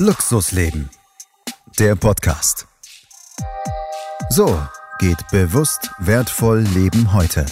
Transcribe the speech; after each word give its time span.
Luxusleben. 0.00 0.90
Der 1.78 1.94
Podcast. 1.94 2.66
So 4.28 4.58
geht 4.98 5.28
bewusst 5.30 5.92
wertvoll 6.00 6.62
Leben 6.62 7.14
heute. 7.14 7.46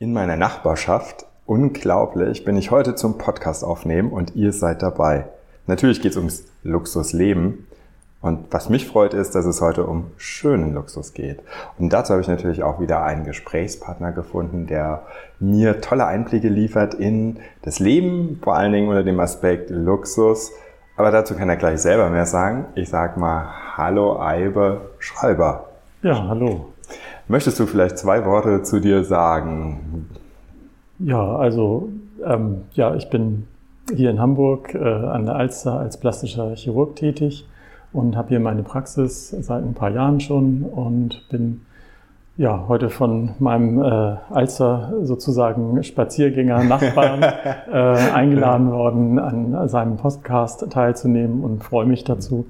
In 0.00 0.12
meiner 0.12 0.34
Nachbarschaft, 0.34 1.24
unglaublich, 1.46 2.44
bin 2.44 2.56
ich 2.56 2.72
heute 2.72 2.96
zum 2.96 3.16
Podcast 3.16 3.62
aufnehmen 3.62 4.10
und 4.10 4.34
ihr 4.34 4.52
seid 4.52 4.82
dabei. 4.82 5.28
Natürlich 5.68 6.02
geht 6.02 6.10
es 6.10 6.16
ums 6.16 6.42
Luxusleben. 6.64 7.68
Und 8.24 8.46
was 8.52 8.70
mich 8.70 8.86
freut, 8.86 9.12
ist, 9.12 9.34
dass 9.34 9.44
es 9.44 9.60
heute 9.60 9.84
um 9.84 10.06
schönen 10.16 10.72
Luxus 10.72 11.12
geht. 11.12 11.40
Und 11.78 11.92
dazu 11.92 12.14
habe 12.14 12.22
ich 12.22 12.28
natürlich 12.28 12.62
auch 12.62 12.80
wieder 12.80 13.04
einen 13.04 13.26
Gesprächspartner 13.26 14.12
gefunden, 14.12 14.66
der 14.66 15.02
mir 15.40 15.82
tolle 15.82 16.06
Einblicke 16.06 16.48
liefert 16.48 16.94
in 16.94 17.36
das 17.60 17.80
Leben, 17.80 18.40
vor 18.42 18.56
allen 18.56 18.72
Dingen 18.72 18.88
unter 18.88 19.02
dem 19.02 19.20
Aspekt 19.20 19.68
Luxus. 19.68 20.52
Aber 20.96 21.10
dazu 21.10 21.34
kann 21.34 21.50
er 21.50 21.56
gleich 21.56 21.82
selber 21.82 22.08
mehr 22.08 22.24
sagen. 22.24 22.64
Ich 22.76 22.88
sage 22.88 23.20
mal 23.20 23.44
Hallo 23.76 24.18
Eibe 24.18 24.80
Schreiber. 25.00 25.66
Ja, 26.00 26.26
hallo. 26.26 26.72
Möchtest 27.28 27.60
du 27.60 27.66
vielleicht 27.66 27.98
zwei 27.98 28.24
Worte 28.24 28.62
zu 28.62 28.80
dir 28.80 29.04
sagen? 29.04 30.08
Ja, 30.98 31.36
also 31.36 31.90
ähm, 32.24 32.62
ja, 32.72 32.94
ich 32.94 33.10
bin 33.10 33.48
hier 33.94 34.08
in 34.08 34.18
Hamburg 34.18 34.74
äh, 34.74 34.78
an 34.78 35.26
der 35.26 35.34
Alster 35.34 35.78
als 35.78 36.00
plastischer 36.00 36.54
Chirurg 36.56 36.96
tätig 36.96 37.44
und 37.94 38.16
habe 38.16 38.28
hier 38.28 38.40
meine 38.40 38.62
Praxis 38.62 39.30
seit 39.30 39.62
ein 39.62 39.72
paar 39.72 39.90
Jahren 39.90 40.20
schon 40.20 40.64
und 40.64 41.26
bin 41.30 41.62
ja 42.36 42.64
heute 42.66 42.90
von 42.90 43.30
meinem 43.38 43.80
äh, 43.80 44.16
Alster 44.30 44.92
sozusagen 45.02 45.82
Spaziergänger 45.82 46.64
Nachbarn 46.64 47.22
äh, 47.72 48.12
eingeladen 48.12 48.72
worden, 48.72 49.18
an 49.18 49.68
seinem 49.68 49.96
Podcast 49.96 50.68
teilzunehmen 50.70 51.44
und 51.44 51.62
freue 51.62 51.86
mich 51.86 52.02
dazu, 52.02 52.46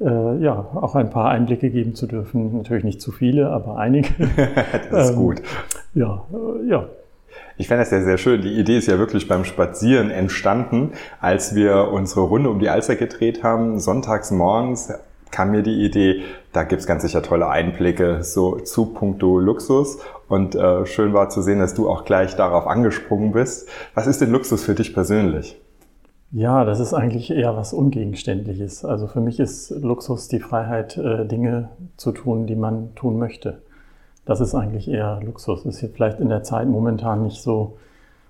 äh, 0.00 0.38
ja 0.38 0.66
auch 0.74 0.96
ein 0.96 1.10
paar 1.10 1.30
Einblicke 1.30 1.70
geben 1.70 1.94
zu 1.94 2.06
dürfen. 2.06 2.56
Natürlich 2.56 2.84
nicht 2.84 3.00
zu 3.00 3.12
viele, 3.12 3.50
aber 3.50 3.78
einige. 3.78 4.08
das 4.90 5.10
ist 5.10 5.16
gut. 5.16 5.38
Ähm, 5.38 6.02
ja, 6.02 6.24
äh, 6.32 6.68
ja, 6.68 6.84
ich 7.58 7.66
fände 7.66 7.82
das 7.82 7.90
sehr, 7.90 8.04
sehr 8.04 8.18
schön. 8.18 8.40
Die 8.40 8.56
Idee 8.56 8.78
ist 8.78 8.86
ja 8.86 8.98
wirklich 8.98 9.26
beim 9.26 9.44
Spazieren 9.44 10.10
entstanden, 10.10 10.92
als 11.20 11.56
wir 11.56 11.88
unsere 11.92 12.20
Runde 12.20 12.50
um 12.50 12.60
die 12.60 12.68
Alster 12.68 12.94
gedreht 12.94 13.42
haben. 13.42 13.80
Sonntags 13.80 14.30
morgens 14.30 14.92
kam 15.32 15.50
mir 15.50 15.62
die 15.62 15.84
Idee, 15.84 16.22
da 16.52 16.62
gibt's 16.62 16.86
ganz 16.86 17.02
sicher 17.02 17.20
tolle 17.20 17.48
Einblicke 17.48 18.22
so 18.22 18.60
zu 18.60 18.86
puncto 18.86 19.40
Luxus. 19.40 19.98
Und 20.28 20.54
äh, 20.54 20.86
schön 20.86 21.12
war 21.12 21.30
zu 21.30 21.42
sehen, 21.42 21.58
dass 21.58 21.74
du 21.74 21.88
auch 21.88 22.04
gleich 22.04 22.36
darauf 22.36 22.68
angesprungen 22.68 23.32
bist. 23.32 23.68
Was 23.94 24.06
ist 24.06 24.20
denn 24.20 24.30
Luxus 24.30 24.62
für 24.62 24.76
dich 24.76 24.94
persönlich? 24.94 25.60
Ja, 26.30 26.64
das 26.64 26.78
ist 26.78 26.94
eigentlich 26.94 27.30
eher 27.30 27.56
was 27.56 27.72
Ungegenständliches. 27.72 28.84
Also 28.84 29.08
für 29.08 29.20
mich 29.20 29.40
ist 29.40 29.70
Luxus 29.70 30.28
die 30.28 30.40
Freiheit, 30.40 30.96
äh, 30.96 31.26
Dinge 31.26 31.70
zu 31.96 32.12
tun, 32.12 32.46
die 32.46 32.56
man 32.56 32.94
tun 32.94 33.18
möchte 33.18 33.62
das 34.28 34.40
ist 34.40 34.54
eigentlich 34.54 34.88
eher 34.88 35.20
Luxus. 35.24 35.64
Ist 35.64 35.80
hier 35.80 35.88
vielleicht 35.88 36.20
in 36.20 36.28
der 36.28 36.42
Zeit 36.42 36.68
momentan 36.68 37.22
nicht 37.22 37.40
so, 37.40 37.78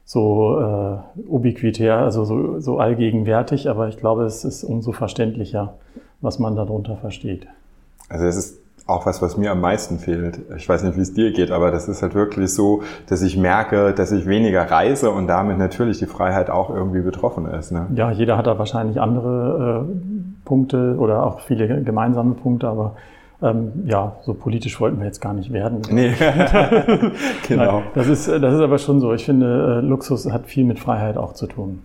so 0.05 0.61
äh, 0.61 1.21
ubiquitär, 1.29 1.99
also 1.99 2.25
so, 2.25 2.61
so 2.61 2.79
allgegenwärtig, 2.79 3.69
aber 3.69 3.89
ich 3.89 3.97
glaube, 3.97 4.23
es 4.23 4.45
ist 4.45 4.63
umso 4.63 4.93
verständlicher, 4.93 5.75
was 6.21 6.39
man 6.39 6.55
darunter 6.55 6.97
versteht. 6.97 7.49
Also 8.09 8.27
es 8.27 8.37
ist 8.37 8.61
auch 8.87 9.07
was, 9.07 9.21
was 9.23 9.37
mir 9.37 9.51
am 9.51 9.61
meisten 9.61 9.99
fehlt. 9.99 10.39
Ich 10.57 10.69
weiß 10.69 10.85
nicht, 10.85 10.97
wie 10.97 11.01
es 11.01 11.15
dir 11.15 11.33
geht, 11.33 11.51
aber 11.51 11.73
das 11.73 11.89
ist 11.89 12.01
halt 12.01 12.15
wirklich 12.15 12.55
so, 12.55 12.83
dass 13.09 13.21
ich 13.21 13.37
merke, 13.37 13.93
dass 13.93 14.13
ich 14.13 14.25
weniger 14.25 14.71
reise 14.71 15.11
und 15.11 15.27
damit 15.27 15.59
natürlich 15.59 15.99
die 15.99 16.07
Freiheit 16.07 16.49
auch 16.49 16.71
irgendwie 16.71 17.01
betroffen 17.01 17.45
ist. 17.47 17.73
Ne? 17.73 17.89
Ja, 17.97 18.13
jeder 18.13 18.39
hat 18.39 18.47
da 18.47 18.57
wahrscheinlich 18.57 19.01
andere 19.01 19.85
äh, 19.85 20.45
Punkte 20.45 20.95
oder 20.97 21.27
auch 21.27 21.41
viele 21.41 21.83
gemeinsame 21.83 22.35
Punkte, 22.35 22.69
aber 22.69 22.95
ähm, 23.43 23.85
ja, 23.85 24.17
so 24.23 24.35
politisch 24.35 24.81
wollten 24.81 24.99
wir 24.99 25.07
jetzt 25.07 25.21
gar 25.21 25.33
nicht 25.33 25.53
werden. 25.53 25.83
Nee, 25.91 26.13
genau. 27.49 27.81
Nein, 27.81 27.83
das, 27.95 28.09
ist, 28.09 28.29
das 28.29 28.55
ist 28.55 28.61
aber 28.61 28.79
schon 28.79 29.01
so. 29.01 29.13
Ich 29.13 29.25
finde, 29.25 29.81
äh, 29.83 29.87
Luxus 29.87 30.31
hat 30.31 30.47
viel 30.47 30.65
mit 30.65 30.79
Freiheit 30.79 31.17
auch 31.17 31.35
zu 31.35 31.47
tun. 31.47 31.83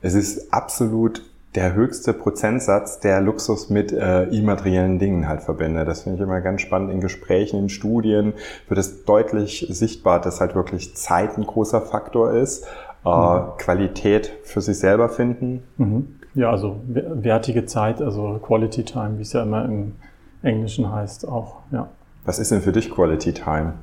Es 0.00 0.14
ist 0.14 0.52
absolut 0.52 1.22
der 1.54 1.74
höchste 1.74 2.14
Prozentsatz, 2.14 3.00
der 3.00 3.20
Luxus 3.20 3.68
mit 3.68 3.92
äh, 3.92 4.24
immateriellen 4.24 4.98
Dingen 4.98 5.28
halt 5.28 5.42
verbindet. 5.42 5.86
Das 5.86 6.02
finde 6.02 6.16
ich 6.16 6.22
immer 6.22 6.40
ganz 6.40 6.62
spannend. 6.62 6.90
In 6.90 7.00
Gesprächen, 7.00 7.58
in 7.58 7.68
Studien 7.68 8.32
wird 8.68 8.78
es 8.78 9.04
deutlich 9.04 9.66
sichtbar, 9.68 10.20
dass 10.20 10.40
halt 10.40 10.54
wirklich 10.54 10.94
Zeit 10.96 11.36
ein 11.36 11.44
großer 11.44 11.82
Faktor 11.82 12.32
ist. 12.32 12.64
Äh, 13.04 13.08
mhm. 13.08 13.58
Qualität 13.58 14.32
für 14.44 14.60
sich 14.60 14.78
selber 14.78 15.08
finden. 15.08 15.64
Mhm. 15.76 16.16
Ja, 16.34 16.50
also 16.50 16.80
wertige 16.86 17.66
Zeit, 17.66 18.00
also 18.00 18.38
Quality 18.42 18.84
Time, 18.84 19.18
wie 19.18 19.22
es 19.22 19.34
ja 19.34 19.42
immer 19.42 19.66
im 19.66 19.92
Englischen 20.42 20.92
heißt 20.92 21.26
auch, 21.26 21.56
ja. 21.70 21.88
Was 22.24 22.38
ist 22.38 22.50
denn 22.50 22.62
für 22.62 22.72
dich 22.72 22.90
Quality 22.90 23.32
Time? 23.32 23.74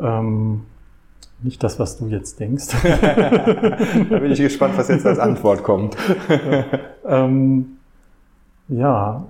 Ähm, 0.00 0.62
nicht 1.42 1.62
das, 1.62 1.78
was 1.78 1.98
du 1.98 2.06
jetzt 2.06 2.38
denkst. 2.40 2.68
da 2.82 4.18
bin 4.18 4.30
ich 4.30 4.38
gespannt, 4.38 4.74
was 4.76 4.88
jetzt 4.88 5.06
als 5.06 5.18
Antwort 5.18 5.62
kommt. 5.64 5.96
ähm, 7.06 7.78
ja, 8.68 9.24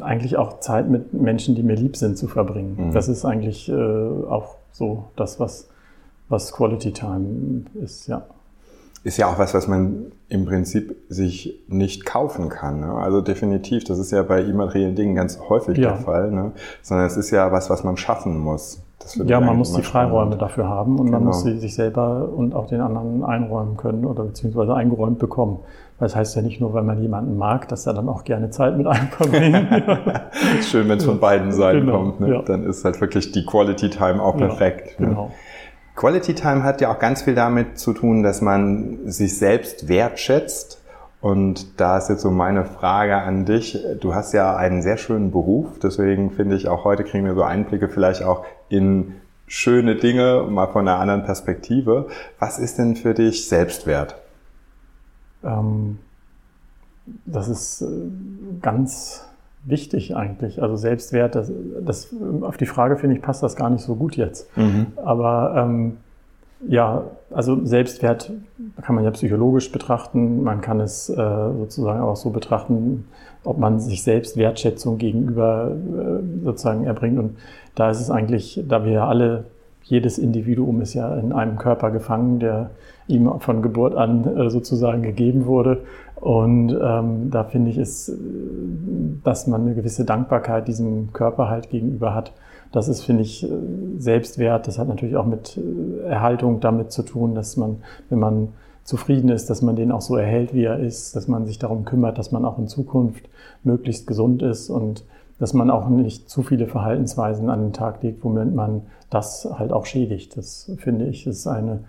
eigentlich 0.00 0.36
auch 0.36 0.60
Zeit 0.60 0.88
mit 0.88 1.12
Menschen, 1.12 1.54
die 1.54 1.62
mir 1.62 1.76
lieb 1.76 1.96
sind, 1.96 2.16
zu 2.18 2.28
verbringen. 2.28 2.88
Mhm. 2.88 2.92
Das 2.92 3.08
ist 3.08 3.24
eigentlich 3.24 3.68
äh, 3.68 3.74
auch 3.74 4.56
so 4.72 5.06
das, 5.16 5.40
was, 5.40 5.68
was 6.28 6.52
Quality 6.52 6.92
Time 6.92 7.64
ist, 7.74 8.06
ja 8.06 8.24
ist 9.04 9.18
ja 9.18 9.30
auch 9.30 9.38
was, 9.38 9.52
was 9.52 9.68
man 9.68 10.12
im 10.28 10.46
Prinzip 10.46 10.96
sich 11.10 11.62
nicht 11.68 12.06
kaufen 12.06 12.48
kann. 12.48 12.80
Ne? 12.80 12.92
Also 12.94 13.20
definitiv, 13.20 13.84
das 13.84 13.98
ist 13.98 14.10
ja 14.10 14.22
bei 14.22 14.42
immateriellen 14.42 14.96
Dingen 14.96 15.14
ganz 15.14 15.38
häufig 15.48 15.76
ja. 15.76 15.90
der 15.90 15.96
Fall, 15.98 16.30
ne? 16.30 16.52
sondern 16.82 17.06
es 17.06 17.18
ist 17.18 17.30
ja 17.30 17.52
was, 17.52 17.68
was 17.68 17.84
man 17.84 17.98
schaffen 17.98 18.38
muss. 18.38 18.82
ja, 19.26 19.40
man 19.40 19.58
muss 19.58 19.74
die 19.74 19.82
Freiräume 19.82 20.32
spannend. 20.32 20.42
dafür 20.42 20.68
haben 20.70 20.98
und 20.98 21.06
genau. 21.06 21.18
man 21.18 21.26
muss 21.26 21.42
sie 21.42 21.58
sich 21.58 21.74
selber 21.74 22.30
und 22.34 22.54
auch 22.54 22.66
den 22.66 22.80
anderen 22.80 23.22
einräumen 23.22 23.76
können 23.76 24.06
oder 24.06 24.24
beziehungsweise 24.24 24.74
eingeräumt 24.74 25.18
bekommen. 25.18 25.58
Das 26.00 26.16
heißt 26.16 26.34
ja 26.34 26.42
nicht 26.42 26.60
nur, 26.60 26.72
weil 26.72 26.82
man 26.82 27.00
jemanden 27.00 27.36
mag, 27.36 27.68
dass 27.68 27.86
er 27.86 27.92
dann 27.92 28.08
auch 28.08 28.24
gerne 28.24 28.50
Zeit 28.50 28.76
mit 28.76 28.86
einem 28.86 29.08
verbringt. 29.08 29.68
Schön, 30.62 30.88
wenn 30.88 30.98
es 30.98 31.04
von 31.04 31.20
beiden 31.20 31.52
Seiten 31.52 31.80
genau, 31.80 31.98
kommt. 31.98 32.20
Ne? 32.20 32.34
Ja. 32.34 32.42
Dann 32.42 32.64
ist 32.64 32.84
halt 32.84 33.00
wirklich 33.00 33.32
die 33.32 33.44
Quality 33.44 33.90
Time 33.90 34.20
auch 34.20 34.36
perfekt. 34.36 34.98
Ja, 34.98 35.06
genau. 35.06 35.30
Quality 35.96 36.34
Time 36.34 36.64
hat 36.64 36.80
ja 36.80 36.92
auch 36.92 36.98
ganz 36.98 37.22
viel 37.22 37.34
damit 37.34 37.78
zu 37.78 37.92
tun, 37.92 38.22
dass 38.22 38.40
man 38.40 39.10
sich 39.10 39.38
selbst 39.38 39.88
wertschätzt. 39.88 40.80
Und 41.20 41.80
da 41.80 41.96
ist 41.96 42.10
jetzt 42.10 42.20
so 42.20 42.30
meine 42.30 42.64
Frage 42.64 43.16
an 43.16 43.46
dich. 43.46 43.78
Du 44.00 44.14
hast 44.14 44.34
ja 44.34 44.56
einen 44.56 44.82
sehr 44.82 44.98
schönen 44.98 45.30
Beruf, 45.30 45.78
deswegen 45.82 46.30
finde 46.30 46.56
ich 46.56 46.68
auch 46.68 46.84
heute 46.84 47.04
kriegen 47.04 47.24
wir 47.24 47.34
so 47.34 47.42
Einblicke 47.42 47.88
vielleicht 47.88 48.22
auch 48.22 48.44
in 48.68 49.14
schöne 49.46 49.96
Dinge, 49.96 50.46
mal 50.50 50.66
von 50.66 50.86
einer 50.86 50.98
anderen 50.98 51.24
Perspektive. 51.24 52.08
Was 52.38 52.58
ist 52.58 52.78
denn 52.78 52.96
für 52.96 53.14
dich 53.14 53.48
Selbstwert? 53.48 54.16
Ähm, 55.42 55.98
das 57.24 57.48
ist 57.48 57.82
äh, 57.82 57.86
ganz 58.60 59.26
wichtig 59.64 60.16
eigentlich. 60.16 60.62
Also 60.62 60.76
Selbstwert, 60.76 61.34
das, 61.34 61.50
das 61.84 62.14
auf 62.42 62.56
die 62.56 62.66
Frage 62.66 62.96
finde 62.96 63.16
ich 63.16 63.22
passt 63.22 63.42
das 63.42 63.56
gar 63.56 63.70
nicht 63.70 63.82
so 63.82 63.94
gut 63.94 64.16
jetzt. 64.16 64.54
Mhm. 64.56 64.86
Aber 64.96 65.54
ähm, 65.56 65.96
ja, 66.68 67.04
also 67.30 67.64
Selbstwert 67.64 68.32
kann 68.82 68.94
man 68.94 69.04
ja 69.04 69.10
psychologisch 69.10 69.70
betrachten. 69.70 70.42
Man 70.42 70.60
kann 70.60 70.80
es 70.80 71.08
äh, 71.08 71.14
sozusagen 71.14 72.00
auch 72.00 72.16
so 72.16 72.30
betrachten, 72.30 73.06
ob 73.44 73.58
man 73.58 73.80
sich 73.80 74.02
selbst 74.02 74.36
Wertschätzung 74.36 74.98
gegenüber 74.98 75.70
äh, 75.72 76.44
sozusagen 76.44 76.84
erbringt. 76.84 77.18
Und 77.18 77.36
da 77.74 77.90
ist 77.90 78.00
es 78.00 78.10
eigentlich, 78.10 78.62
da 78.66 78.84
wir 78.84 78.92
ja 78.92 79.08
alle, 79.08 79.44
jedes 79.84 80.18
Individuum 80.18 80.80
ist 80.80 80.94
ja 80.94 81.14
in 81.16 81.32
einem 81.32 81.58
Körper 81.58 81.90
gefangen, 81.90 82.40
der 82.40 82.70
ihm 83.06 83.30
von 83.40 83.62
Geburt 83.62 83.94
an 83.94 84.36
äh, 84.36 84.50
sozusagen 84.50 85.02
gegeben 85.02 85.46
wurde. 85.46 85.82
Und 86.16 86.70
ähm, 86.82 87.30
da 87.30 87.44
finde 87.44 87.70
ich 87.70 87.76
es, 87.76 88.10
dass 89.22 89.46
man 89.46 89.62
eine 89.62 89.74
gewisse 89.74 90.04
Dankbarkeit 90.04 90.66
diesem 90.68 91.12
Körper 91.12 91.50
halt 91.50 91.68
gegenüber 91.68 92.14
hat. 92.14 92.32
Das 92.72 92.88
ist, 92.88 93.02
finde 93.02 93.22
ich, 93.22 93.46
Selbstwert. 93.98 94.66
Das 94.66 94.78
hat 94.78 94.88
natürlich 94.88 95.16
auch 95.16 95.26
mit 95.26 95.58
äh, 95.58 96.08
Erhaltung 96.08 96.60
damit 96.60 96.92
zu 96.92 97.02
tun, 97.02 97.34
dass 97.34 97.56
man, 97.58 97.76
wenn 98.08 98.18
man 98.18 98.48
zufrieden 98.84 99.28
ist, 99.28 99.50
dass 99.50 99.62
man 99.62 99.76
den 99.76 99.92
auch 99.92 100.00
so 100.00 100.16
erhält, 100.16 100.54
wie 100.54 100.64
er 100.64 100.78
ist, 100.78 101.14
dass 101.16 101.28
man 101.28 101.46
sich 101.46 101.58
darum 101.58 101.84
kümmert, 101.84 102.18
dass 102.18 102.32
man 102.32 102.44
auch 102.44 102.58
in 102.58 102.68
Zukunft 102.68 103.28
möglichst 103.62 104.06
gesund 104.06 104.42
ist 104.42 104.70
und 104.70 105.04
dass 105.38 105.52
man 105.52 105.70
auch 105.70 105.88
nicht 105.88 106.30
zu 106.30 106.42
viele 106.42 106.66
Verhaltensweisen 106.66 107.50
an 107.50 107.60
den 107.60 107.72
Tag 107.72 108.02
legt, 108.02 108.24
womit 108.24 108.54
man 108.54 108.82
das 109.10 109.48
halt 109.58 109.72
auch 109.72 109.86
schädigt. 109.86 110.36
Das 110.36 110.70
finde 110.78 111.06
ich 111.06 111.26
ist 111.26 111.46
eine 111.46 111.84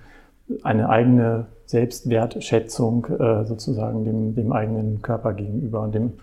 eine 0.64 0.90
eigene 0.90 1.48
Selbstwertschätzung 1.66 3.06
äh, 3.06 3.46
sozusagen 3.46 4.06
dem, 4.06 4.36
dem 4.36 4.52
eigenen 4.52 5.02
Körper 5.02 5.34
gegenüber. 5.34 5.82
Und 5.82 5.96
dem, 5.96 6.14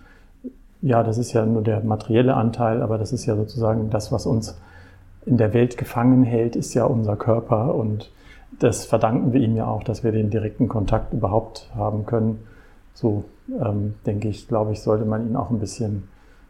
ja, 0.80 1.02
das 1.02 1.18
ist 1.18 1.32
ja 1.32 1.44
nur 1.44 1.62
der 1.62 1.80
materielle 1.82 2.34
Anteil, 2.34 2.82
aber 2.82 2.98
das 2.98 3.12
ist 3.12 3.26
ja 3.26 3.36
sozusagen 3.36 3.90
das, 3.90 4.12
was 4.12 4.26
uns 4.26 4.58
in 5.26 5.36
der 5.36 5.52
Welt 5.54 5.76
gefangen 5.76 6.24
hält, 6.24 6.56
ist 6.56 6.74
ja 6.74 6.84
unser 6.84 7.16
Körper. 7.16 7.74
Und 7.74 8.10
das 8.58 8.84
verdanken 8.84 9.32
wir 9.32 9.40
ihm 9.40 9.56
ja 9.56 9.66
auch, 9.66 9.82
dass 9.82 10.04
wir 10.04 10.12
den 10.12 10.30
direkten 10.30 10.68
Kontakt 10.68 11.12
überhaupt 11.12 11.68
haben 11.74 12.06
können. 12.06 12.40
So 12.94 13.24
ähm, 13.60 13.94
denke 14.06 14.28
ich, 14.28 14.46
glaube 14.46 14.72
ich, 14.72 14.82
sollte 14.82 15.04
man 15.04 15.26
ihn 15.26 15.36
auch 15.36 15.50
ein 15.50 15.58
bisschen, 15.58 16.04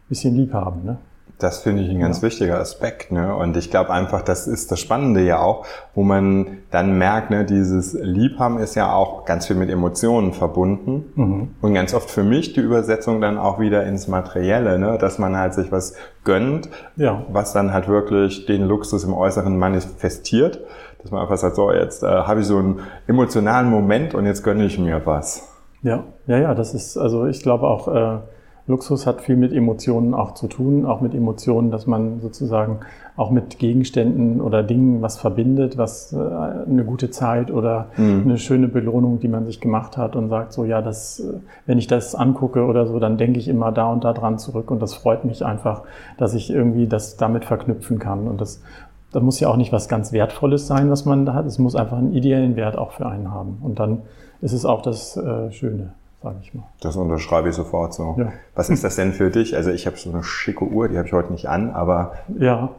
bisschen 0.09 0.35
lieb 0.35 0.53
haben. 0.53 0.83
Ne? 0.83 0.97
Das 1.39 1.59
finde 1.59 1.83
ich 1.83 1.89
ein 1.89 1.99
ganz 1.99 2.17
ja. 2.17 2.23
wichtiger 2.23 2.59
Aspekt. 2.59 3.11
Ne? 3.11 3.35
Und 3.35 3.57
ich 3.57 3.69
glaube 3.69 3.89
einfach, 3.89 4.21
das 4.21 4.47
ist 4.47 4.71
das 4.71 4.79
Spannende 4.79 5.21
ja 5.21 5.39
auch, 5.39 5.65
wo 5.93 6.03
man 6.03 6.59
dann 6.71 6.97
merkt, 6.97 7.31
ne, 7.31 7.43
dieses 7.43 7.93
Liebhaben 7.93 8.59
ist 8.59 8.75
ja 8.75 8.93
auch 8.93 9.25
ganz 9.25 9.47
viel 9.47 9.55
mit 9.55 9.69
Emotionen 9.69 10.31
verbunden. 10.31 11.05
Mhm. 11.15 11.55
Und 11.59 11.73
ganz 11.73 11.93
oft 11.93 12.09
für 12.09 12.23
mich 12.23 12.53
die 12.53 12.61
Übersetzung 12.61 13.19
dann 13.19 13.37
auch 13.37 13.59
wieder 13.59 13.83
ins 13.85 14.07
Materielle, 14.07 14.79
ne? 14.79 14.97
dass 14.97 15.19
man 15.19 15.35
halt 15.35 15.53
sich 15.53 15.71
was 15.71 15.95
gönnt, 16.23 16.69
ja. 16.95 17.25
was 17.29 17.51
dann 17.51 17.73
halt 17.73 17.87
wirklich 17.87 18.45
den 18.45 18.63
Luxus 18.63 19.03
im 19.03 19.13
Äußeren 19.13 19.57
manifestiert. 19.57 20.61
Dass 21.01 21.11
man 21.11 21.21
einfach 21.21 21.35
sagt, 21.35 21.57
so 21.57 21.71
jetzt 21.73 22.03
äh, 22.03 22.07
habe 22.07 22.39
ich 22.39 22.45
so 22.45 22.57
einen 22.57 22.79
emotionalen 23.07 23.69
Moment 23.69 24.15
und 24.15 24.25
jetzt 24.25 24.43
gönne 24.43 24.65
ich 24.65 24.79
mir 24.79 25.01
was. 25.05 25.49
Ja, 25.81 26.05
ja, 26.27 26.37
ja, 26.37 26.55
das 26.55 26.73
ist, 26.73 26.95
also 26.97 27.25
ich 27.25 27.43
glaube 27.43 27.67
auch, 27.67 27.87
äh, 27.89 28.19
Luxus 28.65 29.05
hat 29.05 29.21
viel 29.21 29.35
mit 29.35 29.51
Emotionen 29.51 30.13
auch 30.13 30.35
zu 30.35 30.47
tun, 30.47 30.85
auch 30.85 31.01
mit 31.01 31.13
Emotionen, 31.13 31.69
dass 31.69 31.85
man 31.85 32.21
sozusagen 32.21 32.79
auch 33.17 33.29
mit 33.29 33.59
Gegenständen 33.59 34.39
oder 34.39 34.63
Dingen 34.63 35.01
was 35.01 35.17
verbindet, 35.17 35.77
was 35.77 36.13
äh, 36.13 36.17
eine 36.17 36.85
gute 36.85 37.11
Zeit 37.11 37.51
oder 37.51 37.87
mhm. 37.97 38.21
eine 38.23 38.37
schöne 38.37 38.69
Belohnung, 38.69 39.19
die 39.19 39.27
man 39.27 39.45
sich 39.45 39.59
gemacht 39.59 39.97
hat 39.97 40.15
und 40.15 40.29
sagt 40.29 40.53
so, 40.53 40.63
ja, 40.63 40.81
das, 40.81 41.19
äh, 41.19 41.39
wenn 41.65 41.77
ich 41.77 41.87
das 41.87 42.15
angucke 42.15 42.63
oder 42.63 42.87
so, 42.87 42.99
dann 42.99 43.17
denke 43.17 43.37
ich 43.37 43.49
immer 43.49 43.73
da 43.73 43.91
und 43.91 44.05
da 44.05 44.13
dran 44.13 44.39
zurück 44.39 44.71
und 44.71 44.81
das 44.81 44.93
freut 44.93 45.25
mich 45.25 45.45
einfach, 45.45 45.83
dass 46.17 46.33
ich 46.33 46.49
irgendwie 46.49 46.87
das 46.87 47.17
damit 47.17 47.43
verknüpfen 47.43 47.99
kann 47.99 48.27
und 48.27 48.39
das, 48.39 48.63
das 49.11 49.21
muss 49.21 49.41
ja 49.41 49.49
auch 49.49 49.57
nicht 49.57 49.73
was 49.73 49.89
ganz 49.89 50.13
Wertvolles 50.13 50.67
sein, 50.67 50.89
was 50.89 51.03
man 51.03 51.25
da 51.25 51.33
hat. 51.33 51.45
Es 51.45 51.59
muss 51.59 51.75
einfach 51.75 51.97
einen 51.97 52.13
ideellen 52.13 52.55
Wert 52.55 52.77
auch 52.77 52.93
für 52.93 53.05
einen 53.05 53.29
haben. 53.29 53.57
Und 53.61 53.79
dann 53.79 54.03
ist 54.41 54.53
es 54.53 54.65
auch 54.65 54.81
das 54.81 55.17
äh, 55.17 55.51
Schöne 55.51 55.93
sage 56.23 56.37
ich 56.41 56.53
mal. 56.53 56.63
Das 56.79 56.95
unterschreibe 56.95 57.49
ich 57.49 57.55
sofort 57.55 57.93
so. 57.93 58.15
Ja. 58.17 58.31
Was 58.55 58.69
ist 58.69 58.83
das 58.83 58.95
denn 58.95 59.11
für 59.13 59.29
dich? 59.29 59.55
Also 59.55 59.71
ich 59.71 59.85
habe 59.85 59.97
so 59.97 60.09
eine 60.09 60.23
schicke 60.23 60.65
Uhr, 60.65 60.87
die 60.87 60.97
habe 60.97 61.07
ich 61.07 61.13
heute 61.13 61.33
nicht 61.33 61.49
an, 61.49 61.71
aber... 61.71 62.13
Ja, 62.39 62.69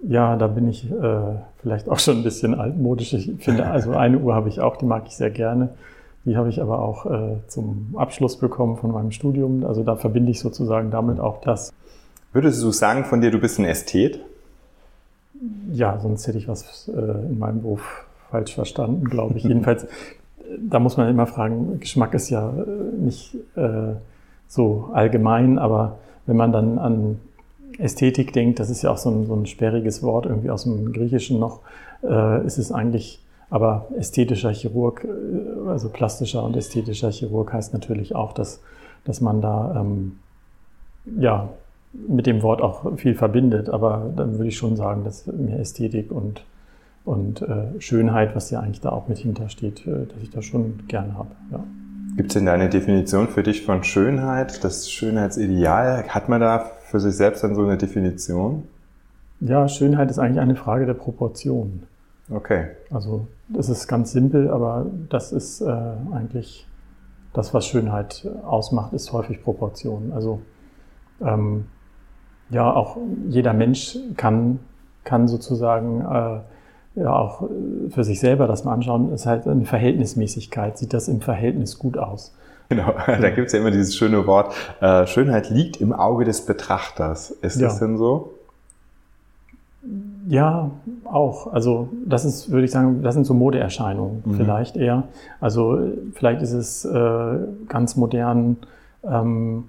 ja, 0.00 0.36
da 0.36 0.46
bin 0.46 0.68
ich 0.68 0.90
äh, 0.90 1.18
vielleicht 1.62 1.88
auch 1.88 1.98
schon 1.98 2.18
ein 2.18 2.22
bisschen 2.22 2.54
altmodisch. 2.54 3.14
Ich 3.14 3.32
finde, 3.42 3.66
also 3.66 3.92
eine 3.92 4.18
Uhr 4.18 4.34
habe 4.34 4.50
ich 4.50 4.60
auch, 4.60 4.76
die 4.76 4.84
mag 4.84 5.04
ich 5.06 5.16
sehr 5.16 5.30
gerne. 5.30 5.70
Die 6.26 6.36
habe 6.36 6.50
ich 6.50 6.60
aber 6.60 6.80
auch 6.80 7.06
äh, 7.06 7.36
zum 7.48 7.94
Abschluss 7.96 8.36
bekommen 8.36 8.76
von 8.76 8.92
meinem 8.92 9.10
Studium. 9.10 9.64
Also 9.64 9.82
da 9.82 9.96
verbinde 9.96 10.30
ich 10.30 10.40
sozusagen 10.40 10.90
damit 10.90 11.18
auch 11.18 11.40
das. 11.40 11.72
Würdest 12.32 12.62
du 12.62 12.70
sagen 12.72 13.04
von 13.04 13.22
dir, 13.22 13.30
du 13.30 13.38
bist 13.38 13.58
ein 13.58 13.64
Ästhet? 13.64 14.20
Ja, 15.72 15.98
sonst 15.98 16.26
hätte 16.26 16.38
ich 16.38 16.48
was 16.48 16.88
äh, 16.88 17.00
in 17.00 17.38
meinem 17.38 17.62
Beruf 17.62 18.06
falsch 18.30 18.54
verstanden, 18.54 19.04
glaube 19.04 19.38
ich. 19.38 19.44
Jedenfalls 19.44 19.86
da 20.58 20.78
muss 20.78 20.96
man 20.96 21.08
immer 21.08 21.26
fragen, 21.26 21.80
Geschmack 21.80 22.14
ist 22.14 22.30
ja 22.30 22.50
äh, 22.50 22.96
nicht 22.98 23.34
äh, 23.56 23.94
so 24.48 24.90
allgemein, 24.92 25.58
aber 25.58 25.98
wenn 26.26 26.36
man 26.36 26.52
dann 26.52 26.78
an 26.78 27.20
Ästhetik 27.78 28.32
denkt, 28.32 28.58
das 28.58 28.70
ist 28.70 28.82
ja 28.82 28.90
auch 28.90 28.98
so 28.98 29.10
ein, 29.10 29.26
so 29.26 29.34
ein 29.34 29.46
sperriges 29.46 30.02
Wort, 30.02 30.26
irgendwie 30.26 30.50
aus 30.50 30.64
dem 30.64 30.92
Griechischen 30.92 31.38
noch, 31.38 31.60
äh, 32.02 32.44
ist 32.46 32.58
es 32.58 32.72
eigentlich, 32.72 33.22
aber 33.50 33.86
ästhetischer 33.96 34.52
Chirurg, 34.52 35.04
äh, 35.04 35.68
also 35.68 35.88
plastischer 35.88 36.42
und 36.42 36.56
ästhetischer 36.56 37.10
Chirurg 37.10 37.52
heißt 37.52 37.72
natürlich 37.72 38.14
auch, 38.14 38.32
dass, 38.32 38.60
dass 39.04 39.20
man 39.20 39.40
da 39.40 39.80
ähm, 39.80 40.18
ja, 41.18 41.48
mit 41.92 42.26
dem 42.26 42.42
Wort 42.42 42.60
auch 42.60 42.96
viel 42.96 43.14
verbindet, 43.14 43.68
aber 43.68 44.10
dann 44.16 44.34
würde 44.34 44.48
ich 44.48 44.56
schon 44.56 44.76
sagen, 44.76 45.04
dass 45.04 45.26
mir 45.26 45.58
Ästhetik 45.58 46.10
und 46.10 46.42
und 47.06 47.40
äh, 47.40 47.80
Schönheit, 47.80 48.34
was 48.34 48.50
ja 48.50 48.60
eigentlich 48.60 48.80
da 48.80 48.90
auch 48.90 49.08
mit 49.08 49.18
hintersteht, 49.18 49.86
äh, 49.86 50.06
dass 50.06 50.22
ich 50.22 50.30
das 50.30 50.44
schon 50.44 50.86
gerne 50.88 51.14
habe. 51.14 51.30
Ja. 51.52 51.64
Gibt 52.16 52.30
es 52.30 52.34
denn 52.34 52.46
da 52.46 52.52
eine 52.52 52.68
Definition 52.68 53.28
für 53.28 53.42
dich 53.42 53.64
von 53.64 53.84
Schönheit, 53.84 54.64
das 54.64 54.90
Schönheitsideal? 54.90 56.08
Hat 56.08 56.28
man 56.28 56.40
da 56.40 56.58
für 56.58 56.98
sich 56.98 57.14
selbst 57.16 57.44
dann 57.44 57.54
so 57.54 57.62
eine 57.62 57.76
Definition? 57.78 58.64
Ja, 59.40 59.68
Schönheit 59.68 60.10
ist 60.10 60.18
eigentlich 60.18 60.40
eine 60.40 60.56
Frage 60.56 60.84
der 60.84 60.94
Proportion. 60.94 61.84
Okay. 62.28 62.68
Also 62.90 63.28
das 63.48 63.68
ist 63.68 63.86
ganz 63.86 64.10
simpel, 64.10 64.50
aber 64.50 64.86
das 65.08 65.30
ist 65.30 65.60
äh, 65.60 65.66
eigentlich 66.12 66.66
das, 67.34 67.54
was 67.54 67.66
Schönheit 67.66 68.26
ausmacht, 68.44 68.92
ist 68.94 69.12
häufig 69.12 69.44
Proportion. 69.44 70.10
Also 70.12 70.40
ähm, 71.20 71.66
ja, 72.50 72.72
auch 72.72 72.96
jeder 73.28 73.52
Mensch 73.52 73.96
kann, 74.16 74.58
kann 75.04 75.28
sozusagen 75.28 76.00
äh, 76.00 76.40
ja 76.96 77.14
auch 77.14 77.42
äh, 77.42 77.90
für 77.90 78.04
sich 78.04 78.18
selber 78.18 78.46
das 78.46 78.64
mal 78.64 78.72
anschauen, 78.72 79.12
ist 79.12 79.26
halt 79.26 79.46
eine 79.46 79.64
Verhältnismäßigkeit. 79.64 80.76
Sieht 80.78 80.92
das 80.92 81.08
im 81.08 81.20
Verhältnis 81.20 81.78
gut 81.78 81.96
aus? 81.98 82.34
Genau, 82.68 82.94
da 83.06 83.30
gibt's 83.30 83.52
ja 83.52 83.60
immer 83.60 83.70
dieses 83.70 83.94
schöne 83.94 84.26
Wort, 84.26 84.54
äh, 84.80 85.06
Schönheit 85.06 85.50
liegt 85.50 85.80
im 85.80 85.92
Auge 85.92 86.24
des 86.24 86.44
Betrachters. 86.46 87.30
Ist 87.30 87.60
ja. 87.60 87.68
das 87.68 87.78
denn 87.78 87.96
so? 87.96 88.32
Ja, 90.28 90.72
auch. 91.04 91.52
Also 91.52 91.88
das 92.04 92.24
ist, 92.24 92.50
würde 92.50 92.64
ich 92.64 92.72
sagen, 92.72 93.02
das 93.02 93.14
sind 93.14 93.24
so 93.24 93.34
Modeerscheinungen 93.34 94.24
mhm. 94.24 94.34
vielleicht 94.34 94.76
eher. 94.76 95.04
Also 95.40 95.78
vielleicht 96.14 96.42
ist 96.42 96.52
es 96.52 96.84
äh, 96.84 97.38
ganz 97.68 97.94
modern, 97.94 98.56
ähm, 99.04 99.64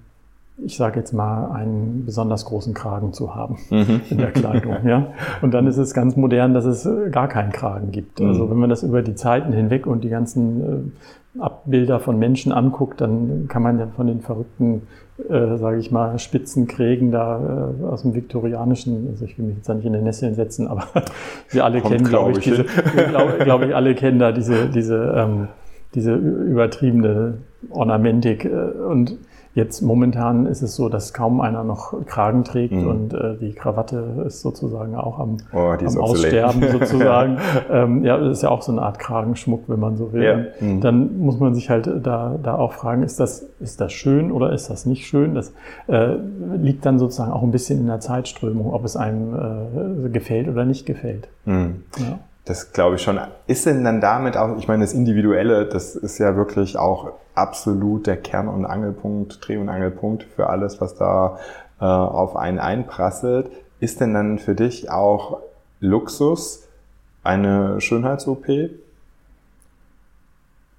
ich 0.64 0.76
sage 0.76 0.98
jetzt 0.98 1.12
mal, 1.12 1.50
einen 1.52 2.04
besonders 2.04 2.44
großen 2.44 2.74
Kragen 2.74 3.12
zu 3.12 3.34
haben 3.34 3.58
mhm. 3.70 4.00
in 4.10 4.18
der 4.18 4.32
Kleidung. 4.32 4.76
ja? 4.84 5.08
Und 5.40 5.54
dann 5.54 5.66
ist 5.66 5.76
es 5.76 5.94
ganz 5.94 6.16
modern, 6.16 6.54
dass 6.54 6.64
es 6.64 6.84
äh, 6.84 7.10
gar 7.10 7.28
keinen 7.28 7.52
Kragen 7.52 7.92
gibt. 7.92 8.20
Mhm. 8.20 8.28
Also 8.28 8.50
wenn 8.50 8.58
man 8.58 8.70
das 8.70 8.82
über 8.82 9.02
die 9.02 9.14
Zeiten 9.14 9.52
hinweg 9.52 9.86
und 9.86 10.02
die 10.02 10.08
ganzen 10.08 10.92
äh, 11.36 11.40
Abbilder 11.40 12.00
von 12.00 12.18
Menschen 12.18 12.52
anguckt, 12.52 13.00
dann 13.00 13.46
kann 13.48 13.62
man 13.62 13.78
ja 13.78 13.86
von 13.94 14.08
den 14.08 14.20
verrückten, 14.20 14.88
äh, 15.28 15.56
sage 15.56 15.78
ich 15.78 15.92
mal, 15.92 16.18
Spitzenkrägen 16.18 17.12
da 17.12 17.70
äh, 17.80 17.84
aus 17.84 18.02
dem 18.02 18.14
viktorianischen, 18.14 19.08
also 19.10 19.24
ich 19.24 19.38
will 19.38 19.46
mich 19.46 19.56
jetzt 19.56 19.68
da 19.68 19.74
nicht 19.74 19.86
in 19.86 19.92
den 19.92 20.04
Nesseln 20.04 20.34
setzen, 20.34 20.66
aber 20.66 20.84
wir 21.50 21.64
alle 21.64 21.80
Kommt, 21.80 21.94
kennen, 21.94 22.08
glaube 22.08 22.32
ich, 22.32 22.38
diese, 22.38 22.64
glaube 22.64 23.38
glaub 23.38 23.62
ich, 23.62 23.74
alle 23.74 23.94
kennen 23.94 24.18
da 24.18 24.32
diese, 24.32 24.68
diese, 24.68 25.14
ähm, 25.16 25.48
diese 25.94 26.14
übertriebene 26.14 27.38
Ornamentik 27.70 28.44
äh, 28.44 28.48
und 28.48 29.16
Jetzt 29.54 29.82
momentan 29.82 30.46
ist 30.46 30.62
es 30.62 30.76
so, 30.76 30.88
dass 30.88 31.12
kaum 31.12 31.40
einer 31.40 31.64
noch 31.64 31.94
Kragen 32.06 32.44
trägt 32.44 32.74
mhm. 32.74 32.86
und 32.86 33.14
äh, 33.14 33.36
die 33.36 33.52
Krawatte 33.52 34.24
ist 34.26 34.42
sozusagen 34.42 34.94
auch 34.94 35.18
am, 35.18 35.38
oh, 35.52 35.70
am 35.70 35.98
Aussterben 35.98 36.62
sozusagen. 36.72 37.38
ähm, 37.70 38.04
ja, 38.04 38.18
das 38.18 38.38
ist 38.38 38.42
ja 38.42 38.50
auch 38.50 38.62
so 38.62 38.72
eine 38.72 38.82
Art 38.82 38.98
Kragenschmuck, 38.98 39.64
wenn 39.66 39.80
man 39.80 39.96
so 39.96 40.12
will. 40.12 40.22
Ja. 40.22 40.64
Mhm. 40.64 40.80
Dann 40.80 41.18
muss 41.18 41.40
man 41.40 41.54
sich 41.54 41.70
halt 41.70 41.90
da, 42.02 42.36
da 42.40 42.56
auch 42.56 42.72
fragen, 42.72 43.02
ist 43.02 43.18
das, 43.18 43.46
ist 43.58 43.80
das 43.80 43.92
schön 43.92 44.30
oder 44.30 44.52
ist 44.52 44.70
das 44.70 44.86
nicht 44.86 45.06
schön? 45.06 45.34
Das 45.34 45.52
äh, 45.88 46.14
liegt 46.56 46.86
dann 46.86 46.98
sozusagen 46.98 47.32
auch 47.32 47.42
ein 47.42 47.50
bisschen 47.50 47.80
in 47.80 47.86
der 47.86 48.00
Zeitströmung, 48.00 48.72
ob 48.72 48.84
es 48.84 48.96
einem 48.96 49.34
äh, 49.34 50.08
gefällt 50.10 50.48
oder 50.48 50.64
nicht 50.64 50.86
gefällt. 50.86 51.28
Mhm. 51.46 51.82
Ja. 51.98 52.18
Das 52.48 52.72
glaube 52.72 52.96
ich 52.96 53.02
schon. 53.02 53.20
Ist 53.46 53.66
denn 53.66 53.84
dann 53.84 54.00
damit 54.00 54.38
auch, 54.38 54.56
ich 54.56 54.68
meine, 54.68 54.82
das 54.82 54.94
Individuelle, 54.94 55.66
das 55.66 55.94
ist 55.94 56.16
ja 56.16 56.34
wirklich 56.34 56.78
auch 56.78 57.12
absolut 57.34 58.06
der 58.06 58.16
Kern- 58.16 58.48
und 58.48 58.64
Angelpunkt, 58.64 59.46
Dreh- 59.46 59.58
und 59.58 59.68
Angelpunkt 59.68 60.22
für 60.22 60.48
alles, 60.48 60.80
was 60.80 60.94
da 60.94 61.38
äh, 61.78 61.84
auf 61.84 62.36
einen 62.36 62.58
einprasselt. 62.58 63.50
Ist 63.80 64.00
denn 64.00 64.14
dann 64.14 64.38
für 64.38 64.54
dich 64.54 64.90
auch 64.90 65.40
Luxus 65.80 66.66
eine 67.22 67.82
Schönheits-OP? 67.82 68.46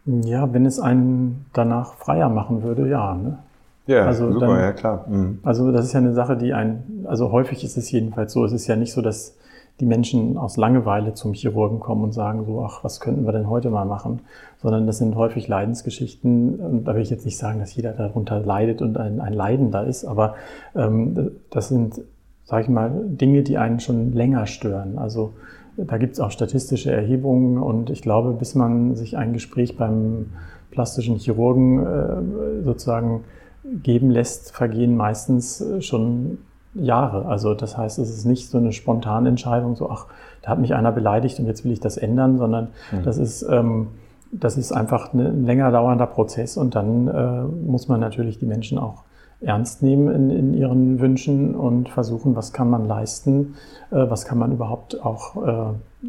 Ja, 0.05 0.51
wenn 0.51 0.65
es 0.65 0.79
einen 0.79 1.45
danach 1.53 1.93
freier 1.93 2.29
machen 2.29 2.63
würde, 2.63 2.89
ja. 2.89 3.13
Ne? 3.13 3.37
Ja, 3.85 4.05
also 4.07 4.31
super, 4.31 4.47
dann, 4.47 4.59
ja 4.59 4.71
klar. 4.71 5.05
Mhm. 5.07 5.37
Also 5.43 5.71
das 5.71 5.85
ist 5.85 5.93
ja 5.93 5.99
eine 5.99 6.13
Sache, 6.13 6.35
die 6.35 6.51
ein, 6.51 7.05
also 7.07 7.31
häufig 7.31 7.63
ist 7.63 7.77
es 7.77 7.91
jedenfalls 7.91 8.33
so, 8.33 8.43
es 8.43 8.53
ist 8.53 8.65
ja 8.65 8.75
nicht 8.75 8.91
so, 8.91 9.03
dass 9.03 9.35
die 9.79 9.85
Menschen 9.85 10.37
aus 10.37 10.57
Langeweile 10.57 11.13
zum 11.13 11.33
Chirurgen 11.33 11.79
kommen 11.79 12.03
und 12.03 12.11
sagen 12.11 12.45
so, 12.45 12.61
ach, 12.61 12.83
was 12.83 12.99
könnten 12.99 13.25
wir 13.25 13.31
denn 13.31 13.49
heute 13.49 13.69
mal 13.69 13.85
machen? 13.85 14.21
Sondern 14.57 14.87
das 14.87 14.97
sind 14.97 15.15
häufig 15.15 15.47
Leidensgeschichten. 15.47 16.59
Und 16.59 16.85
da 16.85 16.95
will 16.95 17.01
ich 17.01 17.09
jetzt 17.09 17.25
nicht 17.25 17.37
sagen, 17.37 17.59
dass 17.59 17.75
jeder 17.75 17.93
darunter 17.93 18.39
leidet 18.39 18.81
und 18.81 18.97
ein, 18.97 19.21
ein 19.21 19.33
Leidender 19.33 19.85
ist, 19.85 20.05
aber 20.05 20.35
ähm, 20.75 21.31
das 21.49 21.69
sind, 21.69 22.01
sage 22.43 22.63
ich 22.63 22.69
mal, 22.69 22.91
Dinge, 23.05 23.43
die 23.43 23.57
einen 23.57 23.79
schon 23.79 24.13
länger 24.13 24.45
stören. 24.45 24.97
Also 24.97 25.33
da 25.77 25.97
gibt 25.97 26.13
es 26.13 26.19
auch 26.19 26.31
statistische 26.31 26.91
Erhebungen 26.91 27.57
und 27.57 27.89
ich 27.89 28.01
glaube, 28.01 28.33
bis 28.33 28.55
man 28.55 28.95
sich 28.95 29.17
ein 29.17 29.33
Gespräch 29.33 29.77
beim 29.77 30.31
plastischen 30.71 31.15
Chirurgen 31.15 31.79
äh, 31.79 32.63
sozusagen 32.63 33.23
geben 33.63 34.09
lässt, 34.09 34.51
vergehen 34.51 34.95
meistens 34.97 35.61
äh, 35.61 35.81
schon 35.81 36.39
Jahre. 36.73 37.25
Also 37.25 37.53
das 37.53 37.77
heißt, 37.77 37.99
es 37.99 38.09
ist 38.09 38.25
nicht 38.25 38.49
so 38.49 38.57
eine 38.57 38.71
spontane 38.71 39.29
Entscheidung, 39.29 39.75
so 39.75 39.89
ach, 39.89 40.05
da 40.41 40.51
hat 40.51 40.59
mich 40.59 40.73
einer 40.73 40.91
beleidigt 40.91 41.39
und 41.39 41.45
jetzt 41.45 41.65
will 41.65 41.71
ich 41.71 41.79
das 41.79 41.97
ändern, 41.97 42.37
sondern 42.37 42.69
mhm. 42.91 43.03
das 43.03 43.17
ist 43.17 43.43
ähm, 43.43 43.87
das 44.31 44.57
ist 44.57 44.71
einfach 44.71 45.13
ein 45.13 45.45
länger 45.45 45.71
dauernder 45.71 46.05
Prozess 46.05 46.57
und 46.57 46.75
dann 46.75 47.07
äh, 47.07 47.41
muss 47.67 47.87
man 47.87 47.99
natürlich 47.99 48.37
die 48.37 48.45
Menschen 48.45 48.77
auch 48.77 49.03
ernst 49.41 49.81
nehmen 49.81 50.13
in, 50.13 50.29
in 50.29 50.53
ihren 50.53 50.99
Wünschen 50.99 51.55
und 51.55 51.89
versuchen, 51.89 52.35
was 52.35 52.51
kann 52.51 52.69
man 52.69 52.87
leisten, 52.87 53.55
äh, 53.91 54.09
was 54.09 54.25
kann 54.25 54.37
man 54.37 54.51
überhaupt 54.51 55.03
auch 55.03 55.47
äh, 55.47 56.05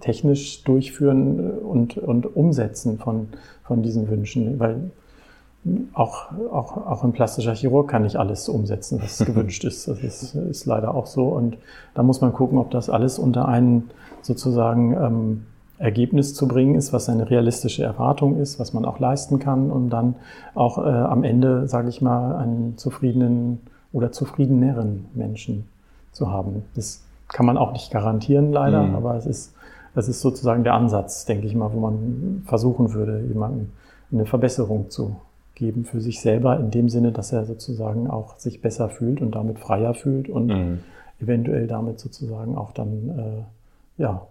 technisch 0.00 0.64
durchführen 0.64 1.58
und, 1.58 1.98
und 1.98 2.36
umsetzen 2.36 2.98
von, 2.98 3.28
von 3.62 3.82
diesen 3.82 4.08
Wünschen. 4.08 4.58
Weil 4.58 4.90
auch, 5.94 6.30
auch, 6.52 6.76
auch 6.76 7.04
ein 7.04 7.12
plastischer 7.12 7.54
Chirurg 7.54 7.88
kann 7.88 8.02
nicht 8.02 8.16
alles 8.16 8.48
umsetzen, 8.48 9.00
was 9.02 9.18
gewünscht 9.24 9.64
ist. 9.64 9.88
Das 9.88 9.98
ist, 10.00 10.34
ist 10.34 10.66
leider 10.66 10.94
auch 10.94 11.06
so. 11.06 11.24
Und 11.28 11.56
da 11.94 12.02
muss 12.02 12.20
man 12.20 12.32
gucken, 12.32 12.58
ob 12.58 12.70
das 12.70 12.90
alles 12.90 13.18
unter 13.18 13.48
einen 13.48 13.90
sozusagen 14.22 14.92
ähm, 14.92 15.46
Ergebnis 15.78 16.34
zu 16.34 16.46
bringen 16.46 16.76
ist, 16.76 16.92
was 16.92 17.08
eine 17.08 17.30
realistische 17.30 17.82
Erwartung 17.82 18.38
ist, 18.38 18.60
was 18.60 18.72
man 18.72 18.84
auch 18.84 18.98
leisten 19.00 19.38
kann 19.38 19.70
und 19.70 19.90
dann 19.90 20.14
auch 20.54 20.78
äh, 20.78 20.82
am 20.82 21.24
Ende, 21.24 21.66
sage 21.66 21.88
ich 21.88 22.00
mal, 22.00 22.36
einen 22.36 22.76
zufriedenen 22.76 23.60
oder 23.92 24.12
zufriedeneren 24.12 25.06
Menschen 25.14 25.64
zu 26.12 26.30
haben. 26.30 26.62
Das 26.74 27.02
kann 27.28 27.46
man 27.46 27.56
auch 27.56 27.72
nicht 27.72 27.90
garantieren, 27.90 28.52
leider, 28.52 28.82
mhm. 28.82 28.94
aber 28.94 29.16
es 29.16 29.26
ist, 29.26 29.54
es 29.94 30.08
ist 30.08 30.20
sozusagen 30.20 30.62
der 30.62 30.74
Ansatz, 30.74 31.24
denke 31.24 31.46
ich 31.46 31.54
mal, 31.54 31.72
wo 31.72 31.80
man 31.80 32.42
versuchen 32.46 32.92
würde, 32.92 33.20
jemandem 33.26 33.70
eine 34.12 34.26
Verbesserung 34.26 34.90
zu 34.90 35.16
geben 35.54 35.84
für 35.84 36.00
sich 36.00 36.20
selber, 36.20 36.58
in 36.58 36.70
dem 36.70 36.88
Sinne, 36.88 37.12
dass 37.12 37.32
er 37.32 37.44
sozusagen 37.44 38.08
auch 38.08 38.36
sich 38.38 38.60
besser 38.60 38.88
fühlt 38.88 39.20
und 39.20 39.34
damit 39.34 39.58
freier 39.58 39.94
fühlt 39.94 40.28
und 40.28 40.46
mhm. 40.46 40.80
eventuell 41.20 41.66
damit 41.66 42.00
sozusagen 42.00 42.56
auch 42.56 42.72
dann 42.72 43.46
äh, 43.98 44.02
ja, 44.02 44.26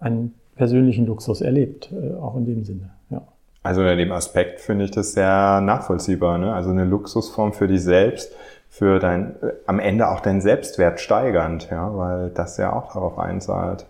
einen 0.00 0.34
persönlichen 0.56 1.06
Luxus 1.06 1.40
erlebt, 1.40 1.92
äh, 1.92 2.14
auch 2.14 2.36
in 2.36 2.46
dem 2.46 2.64
Sinne. 2.64 2.90
Ja. 3.10 3.22
Also 3.62 3.80
unter 3.80 3.96
dem 3.96 4.12
Aspekt 4.12 4.60
finde 4.60 4.84
ich 4.84 4.90
das 4.90 5.12
sehr 5.12 5.60
nachvollziehbar. 5.60 6.38
Ne? 6.38 6.52
Also 6.52 6.70
eine 6.70 6.84
Luxusform 6.84 7.52
für 7.52 7.68
dich 7.68 7.82
selbst, 7.82 8.32
für 8.68 8.98
dein, 8.98 9.34
äh, 9.42 9.52
am 9.66 9.78
Ende 9.78 10.08
auch 10.08 10.20
deinen 10.20 10.40
Selbstwert 10.40 11.00
steigernd, 11.00 11.68
ja, 11.70 11.96
weil 11.96 12.30
das 12.30 12.56
ja 12.56 12.72
auch 12.72 12.92
darauf 12.92 13.18
einzahlt. 13.18 13.86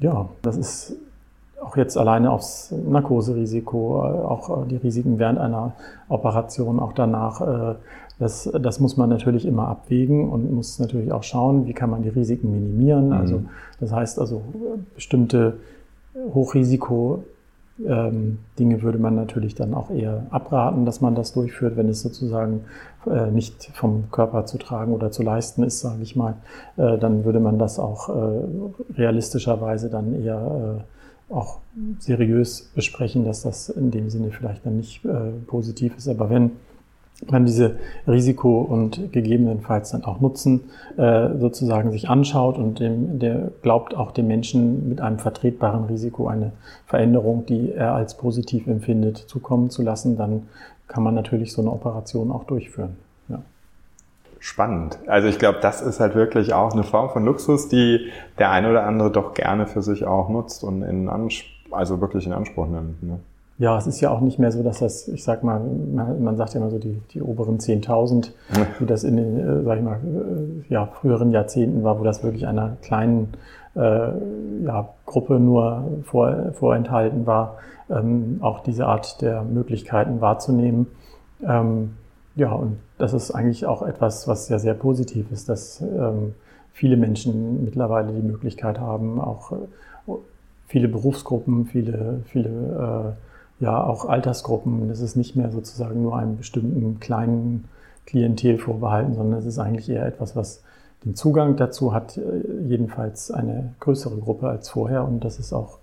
Ja, 0.00 0.28
das 0.42 0.56
ist 0.56 0.96
auch 1.62 1.76
jetzt 1.76 1.96
alleine 1.96 2.30
aufs 2.30 2.72
Narkoserisiko, 2.72 4.02
äh, 4.02 4.06
auch 4.06 4.64
äh, 4.64 4.68
die 4.68 4.76
Risiken 4.76 5.18
während 5.18 5.38
einer 5.38 5.72
Operation, 6.08 6.80
auch 6.80 6.92
danach, 6.92 7.40
äh, 7.40 7.74
das, 8.18 8.50
das 8.60 8.80
muss 8.80 8.96
man 8.96 9.08
natürlich 9.08 9.46
immer 9.46 9.68
abwägen 9.68 10.28
und 10.28 10.52
muss 10.52 10.78
natürlich 10.78 11.12
auch 11.12 11.22
schauen, 11.22 11.66
wie 11.66 11.72
kann 11.72 11.90
man 11.90 12.02
die 12.02 12.08
Risiken 12.08 12.50
minimieren. 12.50 13.12
Also 13.12 13.38
mhm. 13.38 13.48
das 13.78 13.92
heißt 13.92 14.18
also 14.18 14.42
bestimmte 14.94 15.58
Hochrisiko 16.34 17.22
ähm, 17.86 18.38
Dinge 18.58 18.82
würde 18.82 18.98
man 18.98 19.14
natürlich 19.14 19.54
dann 19.54 19.72
auch 19.72 19.90
eher 19.90 20.26
abraten, 20.30 20.84
dass 20.84 21.00
man 21.00 21.14
das 21.14 21.32
durchführt, 21.32 21.76
wenn 21.76 21.88
es 21.88 22.02
sozusagen 22.02 22.64
nicht 23.32 23.70
vom 23.72 24.10
Körper 24.10 24.44
zu 24.44 24.58
tragen 24.58 24.92
oder 24.92 25.12
zu 25.12 25.22
leisten 25.22 25.62
ist, 25.62 25.78
sage 25.80 26.02
ich 26.02 26.16
mal. 26.16 26.34
Dann 26.76 27.24
würde 27.24 27.40
man 27.40 27.58
das 27.58 27.78
auch 27.78 28.10
realistischerweise 28.96 29.88
dann 29.88 30.20
eher 30.20 30.84
auch 31.30 31.58
seriös 31.98 32.70
besprechen, 32.74 33.24
dass 33.24 33.42
das 33.42 33.68
in 33.68 33.90
dem 33.90 34.10
Sinne 34.10 34.30
vielleicht 34.30 34.64
dann 34.64 34.76
nicht 34.76 35.04
äh, 35.04 35.30
positiv 35.46 35.96
ist. 35.96 36.08
Aber 36.08 36.30
wenn 36.30 36.52
man 37.26 37.44
diese 37.44 37.76
Risiko 38.06 38.60
und 38.60 39.12
gegebenenfalls 39.12 39.90
dann 39.90 40.04
auch 40.04 40.20
Nutzen 40.20 40.70
äh, 40.96 41.36
sozusagen 41.38 41.90
sich 41.90 42.08
anschaut 42.08 42.58
und 42.58 42.80
dem, 42.80 43.18
der 43.18 43.50
glaubt 43.62 43.94
auch 43.94 44.12
dem 44.12 44.28
Menschen 44.28 44.88
mit 44.88 45.00
einem 45.00 45.18
vertretbaren 45.18 45.84
Risiko 45.84 46.28
eine 46.28 46.52
Veränderung, 46.86 47.44
die 47.46 47.72
er 47.72 47.94
als 47.94 48.16
positiv 48.16 48.66
empfindet, 48.66 49.18
zukommen 49.18 49.70
zu 49.70 49.82
lassen, 49.82 50.16
dann 50.16 50.44
kann 50.86 51.02
man 51.02 51.14
natürlich 51.14 51.52
so 51.52 51.60
eine 51.60 51.72
Operation 51.72 52.30
auch 52.30 52.44
durchführen. 52.44 52.96
Spannend. 54.40 54.98
Also 55.06 55.28
ich 55.28 55.38
glaube, 55.38 55.58
das 55.60 55.82
ist 55.82 56.00
halt 56.00 56.14
wirklich 56.14 56.52
auch 56.52 56.72
eine 56.72 56.84
Form 56.84 57.10
von 57.10 57.24
Luxus, 57.24 57.68
die 57.68 58.10
der 58.38 58.50
eine 58.50 58.70
oder 58.70 58.84
andere 58.84 59.10
doch 59.10 59.34
gerne 59.34 59.66
für 59.66 59.82
sich 59.82 60.06
auch 60.06 60.28
nutzt 60.28 60.62
und 60.62 60.82
in 60.82 61.08
Anspruch, 61.08 61.48
also 61.70 62.00
wirklich 62.00 62.26
in 62.26 62.32
Anspruch 62.32 62.66
nimmt. 62.66 63.02
Ne? 63.02 63.18
Ja, 63.58 63.76
es 63.76 63.88
ist 63.88 64.00
ja 64.00 64.10
auch 64.10 64.20
nicht 64.20 64.38
mehr 64.38 64.52
so, 64.52 64.62
dass 64.62 64.78
das, 64.78 65.08
ich 65.08 65.24
sag 65.24 65.42
mal, 65.42 65.60
man, 65.60 66.22
man 66.22 66.36
sagt 66.36 66.54
ja 66.54 66.60
immer 66.60 66.70
so 66.70 66.78
die, 66.78 67.02
die 67.12 67.20
oberen 67.20 67.58
10.000, 67.58 68.30
wie 68.78 68.86
das 68.86 69.02
in 69.02 69.16
den, 69.16 69.38
äh, 69.38 69.64
sag 69.64 69.78
ich 69.78 69.84
mal, 69.84 69.96
äh, 69.96 70.72
ja, 70.72 70.86
früheren 70.86 71.32
Jahrzehnten 71.32 71.82
war, 71.82 71.98
wo 71.98 72.04
das 72.04 72.22
wirklich 72.22 72.46
einer 72.46 72.76
kleinen 72.82 73.32
äh, 73.74 74.10
ja, 74.64 74.88
Gruppe 75.06 75.40
nur 75.40 75.84
vor, 76.04 76.52
vorenthalten 76.52 77.26
war, 77.26 77.56
ähm, 77.90 78.38
auch 78.42 78.60
diese 78.60 78.86
Art 78.86 79.20
der 79.22 79.42
Möglichkeiten 79.42 80.20
wahrzunehmen. 80.20 80.86
Ähm, 81.44 81.94
ja, 82.38 82.52
und 82.52 82.78
das 82.98 83.14
ist 83.14 83.32
eigentlich 83.32 83.66
auch 83.66 83.82
etwas, 83.82 84.28
was 84.28 84.48
ja 84.48 84.60
sehr 84.60 84.74
positiv 84.74 85.30
ist, 85.32 85.48
dass 85.48 85.80
ähm, 85.80 86.34
viele 86.72 86.96
Menschen 86.96 87.64
mittlerweile 87.64 88.12
die 88.12 88.22
Möglichkeit 88.22 88.78
haben, 88.78 89.20
auch 89.20 89.50
äh, 89.50 90.12
viele 90.68 90.86
Berufsgruppen, 90.86 91.66
viele, 91.66 92.20
viele 92.26 93.16
äh, 93.60 93.64
ja 93.64 93.82
auch 93.82 94.04
Altersgruppen. 94.04 94.88
Es 94.88 95.00
ist 95.00 95.16
nicht 95.16 95.34
mehr 95.34 95.50
sozusagen 95.50 96.00
nur 96.00 96.16
einem 96.16 96.36
bestimmten 96.36 97.00
kleinen 97.00 97.64
Klientel 98.06 98.58
vorbehalten, 98.58 99.14
sondern 99.14 99.40
es 99.40 99.44
ist 99.44 99.58
eigentlich 99.58 99.88
eher 99.88 100.06
etwas, 100.06 100.36
was 100.36 100.62
den 101.04 101.16
Zugang 101.16 101.56
dazu 101.56 101.92
hat, 101.92 102.18
äh, 102.18 102.22
jedenfalls 102.68 103.32
eine 103.32 103.74
größere 103.80 104.16
Gruppe 104.16 104.48
als 104.48 104.68
vorher. 104.68 105.02
Und 105.04 105.24
das 105.24 105.40
ist 105.40 105.52
auch, 105.52 105.78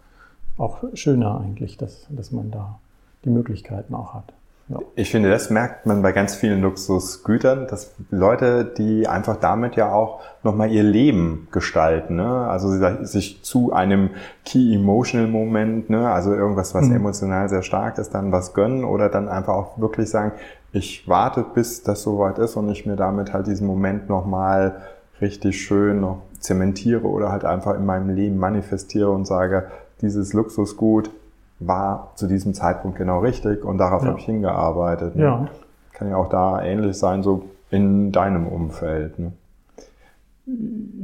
auch 0.58 0.86
schöner 0.94 1.42
eigentlich, 1.42 1.76
dass, 1.76 2.08
dass 2.12 2.32
man 2.32 2.50
da 2.50 2.80
die 3.26 3.30
Möglichkeiten 3.30 3.94
auch 3.94 4.14
hat. 4.14 4.32
Ja. 4.68 4.80
Ich 4.96 5.12
finde, 5.12 5.30
das 5.30 5.52
merkt 5.52 5.86
man 5.86 6.02
bei 6.02 6.12
ganz 6.12 6.34
vielen 6.34 6.62
Luxusgütern, 6.62 7.68
dass 7.68 7.94
Leute, 8.10 8.66
die 8.66 9.08
einfach 9.08 9.38
damit 9.38 9.76
ja 9.76 9.94
auch 9.94 10.22
nochmal 10.42 10.72
ihr 10.72 10.82
Leben 10.82 11.48
gestalten, 11.52 12.16
ne? 12.16 12.48
also 12.48 12.70
sich 13.04 13.44
zu 13.44 13.74
einem 13.74 14.10
Key 14.44 14.74
Emotional 14.74 15.28
Moment, 15.28 15.92
ne? 15.92 16.10
also 16.10 16.34
irgendwas, 16.34 16.74
was 16.74 16.88
mhm. 16.88 16.96
emotional 16.96 17.48
sehr 17.48 17.62
stark 17.62 18.00
ist, 18.00 18.16
dann 18.16 18.32
was 18.32 18.56
gönnen 18.56 18.86
oder 18.86 19.10
dann 19.10 19.28
einfach 19.28 19.54
auch 19.54 19.80
wirklich 19.80 20.10
sagen, 20.10 20.32
ich 20.72 21.08
warte, 21.08 21.46
bis 21.54 21.84
das 21.84 22.02
soweit 22.02 22.40
ist 22.40 22.56
und 22.56 22.68
ich 22.70 22.88
mir 22.88 22.96
damit 22.96 23.34
halt 23.34 23.46
diesen 23.46 23.68
Moment 23.68 24.10
nochmal 24.10 24.82
richtig 25.22 25.62
schön 25.62 26.02
noch 26.02 26.24
zementiere 26.40 27.04
oder 27.04 27.32
halt 27.32 27.46
einfach 27.46 27.76
in 27.76 27.86
meinem 27.86 28.10
Leben 28.10 28.38
manifestiere 28.38 29.12
und 29.12 29.26
sage, 29.26 29.68
dieses 30.02 30.34
Luxusgut 30.34 31.12
war 31.60 32.12
zu 32.16 32.28
diesem 32.28 32.54
Zeitpunkt 32.54 32.98
genau 32.98 33.20
richtig 33.20 33.64
und 33.64 33.78
darauf 33.78 34.04
ja. 34.04 34.10
habe 34.10 34.20
ich 34.20 34.26
hingearbeitet. 34.26 35.16
Ne? 35.16 35.24
Ja. 35.24 35.48
Kann 35.94 36.10
ja 36.10 36.18
auch 36.18 36.30
da 36.30 36.62
ähnlich 36.62 36.98
sein, 36.98 37.24
so 37.24 37.46
in 37.70 38.12
deinem 38.12 38.48
Umfeld. 38.48 39.18
Ne? 39.20 39.32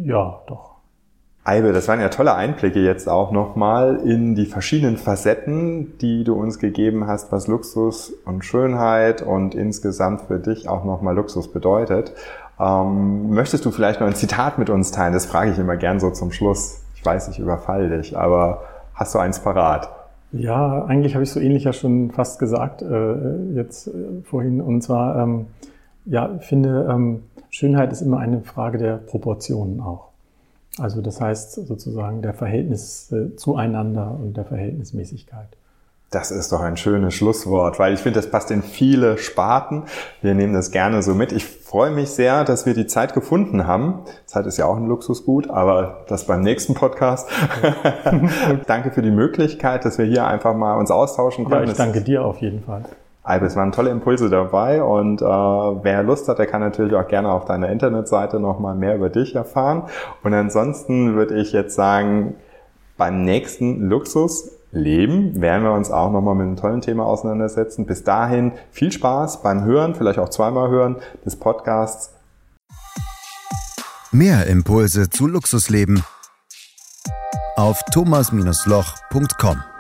Ja, 0.03 0.41
doch. 0.47 0.71
Eibe, 1.43 1.73
das 1.73 1.87
waren 1.87 1.99
ja 1.99 2.09
tolle 2.09 2.35
Einblicke 2.35 2.79
jetzt 2.79 3.09
auch 3.09 3.31
nochmal 3.31 4.01
in 4.05 4.35
die 4.35 4.45
verschiedenen 4.45 4.97
Facetten, 4.97 5.97
die 5.97 6.23
du 6.23 6.35
uns 6.35 6.59
gegeben 6.59 7.07
hast, 7.07 7.31
was 7.31 7.47
Luxus 7.47 8.13
und 8.25 8.45
Schönheit 8.45 9.23
und 9.23 9.55
insgesamt 9.55 10.21
für 10.21 10.37
dich 10.37 10.69
auch 10.69 10.85
nochmal 10.85 11.15
Luxus 11.15 11.51
bedeutet. 11.51 12.13
Ähm, 12.59 13.31
möchtest 13.31 13.65
du 13.65 13.71
vielleicht 13.71 14.01
noch 14.01 14.07
ein 14.07 14.13
Zitat 14.13 14.59
mit 14.59 14.69
uns 14.69 14.91
teilen? 14.91 15.13
Das 15.13 15.25
frage 15.25 15.49
ich 15.49 15.57
immer 15.57 15.77
gern 15.77 15.99
so 15.99 16.11
zum 16.11 16.31
Schluss. 16.31 16.83
Ich 16.93 17.03
weiß, 17.03 17.29
ich 17.29 17.39
überfall 17.39 17.89
dich, 17.89 18.15
aber 18.15 18.61
hast 18.93 19.15
du 19.15 19.19
eins 19.19 19.39
parat? 19.39 19.89
Ja, 20.33 20.85
eigentlich 20.85 21.13
habe 21.13 21.23
ich 21.23 21.31
so 21.31 21.39
ähnlich 21.39 21.65
ja 21.65 21.73
schon 21.73 22.11
fast 22.11 22.39
gesagt 22.39 22.81
äh, 22.81 23.53
jetzt 23.53 23.87
äh, 23.87 24.21
vorhin. 24.23 24.61
Und 24.61 24.81
zwar, 24.81 25.21
ähm, 25.21 25.47
ja, 26.05 26.37
ich 26.39 26.45
finde, 26.45 26.87
ähm, 26.89 27.23
Schönheit 27.49 27.91
ist 27.91 28.01
immer 28.01 28.19
eine 28.19 28.41
Frage 28.41 28.77
der 28.77 28.95
Proportionen 28.95 29.81
auch. 29.81 30.07
Also 30.77 31.01
das 31.01 31.19
heißt 31.19 31.67
sozusagen 31.67 32.21
der 32.21 32.33
Verhältnis 32.33 33.11
äh, 33.11 33.35
zueinander 33.35 34.17
und 34.21 34.37
der 34.37 34.45
Verhältnismäßigkeit. 34.45 35.49
Das 36.11 36.29
ist 36.29 36.51
doch 36.51 36.59
ein 36.59 36.75
schönes 36.75 37.13
Schlusswort, 37.13 37.79
weil 37.79 37.93
ich 37.93 38.01
finde, 38.01 38.19
das 38.19 38.29
passt 38.29 38.51
in 38.51 38.63
viele 38.63 39.17
Sparten. 39.17 39.83
Wir 40.21 40.33
nehmen 40.33 40.53
das 40.53 40.71
gerne 40.71 41.01
so 41.03 41.15
mit. 41.15 41.31
Ich 41.31 41.45
freue 41.45 41.89
mich 41.89 42.09
sehr, 42.09 42.43
dass 42.43 42.65
wir 42.65 42.73
die 42.73 42.85
Zeit 42.85 43.13
gefunden 43.13 43.65
haben. 43.65 44.01
Zeit 44.25 44.45
ist 44.45 44.57
ja 44.57 44.65
auch 44.65 44.75
ein 44.75 44.87
Luxusgut, 44.87 45.49
aber 45.49 46.03
das 46.09 46.27
beim 46.27 46.41
nächsten 46.41 46.73
Podcast. 46.73 47.29
danke 48.67 48.91
für 48.91 49.01
die 49.01 49.09
Möglichkeit, 49.09 49.85
dass 49.85 49.97
wir 49.97 50.03
hier 50.03 50.27
einfach 50.27 50.53
mal 50.53 50.77
uns 50.77 50.91
austauschen 50.91 51.45
können. 51.45 51.67
Ja, 51.67 51.71
ich 51.71 51.77
danke 51.77 52.01
dir 52.01 52.25
auf 52.25 52.39
jeden 52.39 52.61
Fall. 52.65 52.83
Albe, 53.23 53.45
es 53.45 53.55
waren 53.55 53.71
tolle 53.71 53.91
Impulse 53.91 54.29
dabei 54.29 54.83
und 54.83 55.21
äh, 55.21 55.25
wer 55.25 56.03
Lust 56.03 56.27
hat, 56.27 56.39
der 56.39 56.47
kann 56.47 56.59
natürlich 56.59 56.93
auch 56.93 57.07
gerne 57.07 57.31
auf 57.31 57.45
deiner 57.45 57.69
Internetseite 57.69 58.41
nochmal 58.41 58.75
mehr 58.75 58.97
über 58.97 59.09
dich 59.09 59.33
erfahren. 59.33 59.83
Und 60.23 60.33
ansonsten 60.33 61.15
würde 61.15 61.39
ich 61.39 61.53
jetzt 61.53 61.73
sagen, 61.73 62.35
beim 62.97 63.23
nächsten 63.23 63.87
Luxus 63.87 64.57
Leben 64.71 65.41
werden 65.41 65.63
wir 65.63 65.73
uns 65.73 65.91
auch 65.91 66.11
nochmal 66.11 66.35
mit 66.35 66.47
einem 66.47 66.55
tollen 66.55 66.81
Thema 66.81 67.05
auseinandersetzen. 67.05 67.85
Bis 67.85 68.03
dahin 68.03 68.53
viel 68.71 68.91
Spaß 68.91 69.41
beim 69.41 69.63
Hören, 69.63 69.95
vielleicht 69.95 70.19
auch 70.19 70.29
zweimal 70.29 70.69
hören 70.69 70.97
des 71.25 71.35
Podcasts. 71.35 72.13
Mehr 74.11 74.47
Impulse 74.47 75.09
zu 75.09 75.27
Luxusleben 75.27 76.03
auf 77.55 77.81
thomas-loch.com 77.91 79.70